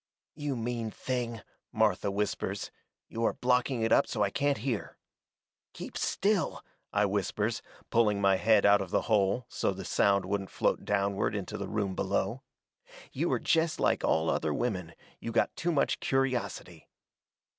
"You 0.33 0.55
mean 0.55 0.89
thing," 0.89 1.43
Martha 1.71 2.09
whispers, 2.09 2.71
"you 3.07 3.23
are 3.23 3.33
blocking 3.33 3.83
it 3.83 3.91
up 3.91 4.07
so 4.07 4.23
I 4.23 4.31
can't 4.31 4.57
hear." 4.57 4.97
"Keep 5.73 5.95
still," 5.95 6.65
I 6.91 7.05
whispers, 7.05 7.61
pulling 7.91 8.19
my 8.19 8.37
head 8.37 8.65
out 8.65 8.81
of 8.81 8.89
the 8.89 9.01
hole 9.03 9.45
so 9.47 9.73
the 9.73 9.85
sound 9.85 10.25
wouldn't 10.25 10.49
float 10.49 10.85
downward 10.85 11.35
into 11.35 11.55
the 11.55 11.67
room 11.69 11.93
below. 11.93 12.41
"You 13.13 13.31
are 13.31 13.39
jest 13.39 13.79
like 13.79 14.03
all 14.03 14.31
other 14.31 14.55
women 14.55 14.95
you 15.19 15.31
got 15.31 15.55
too 15.55 15.71
much 15.71 15.99
curiosity." 15.99 16.89